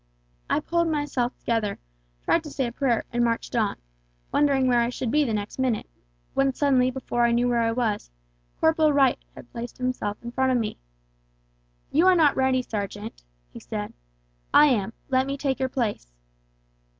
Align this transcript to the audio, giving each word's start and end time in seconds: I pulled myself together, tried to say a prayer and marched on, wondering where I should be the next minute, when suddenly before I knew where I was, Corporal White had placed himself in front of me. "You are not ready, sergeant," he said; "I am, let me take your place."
I 0.49 0.61
pulled 0.61 0.87
myself 0.87 1.37
together, 1.37 1.77
tried 2.23 2.43
to 2.45 2.49
say 2.49 2.65
a 2.65 2.71
prayer 2.71 3.03
and 3.13 3.23
marched 3.23 3.55
on, 3.55 3.75
wondering 4.31 4.65
where 4.65 4.79
I 4.79 4.89
should 4.89 5.11
be 5.11 5.23
the 5.23 5.31
next 5.35 5.59
minute, 5.59 5.87
when 6.33 6.55
suddenly 6.55 6.89
before 6.89 7.21
I 7.23 7.31
knew 7.31 7.47
where 7.47 7.61
I 7.61 7.71
was, 7.71 8.09
Corporal 8.59 8.93
White 8.93 9.23
had 9.35 9.51
placed 9.51 9.77
himself 9.77 10.17
in 10.23 10.31
front 10.31 10.53
of 10.53 10.57
me. 10.57 10.79
"You 11.91 12.07
are 12.07 12.15
not 12.15 12.35
ready, 12.35 12.63
sergeant," 12.63 13.21
he 13.53 13.59
said; 13.59 13.93
"I 14.51 14.65
am, 14.69 14.93
let 15.09 15.27
me 15.27 15.37
take 15.37 15.59
your 15.59 15.69
place." 15.69 16.11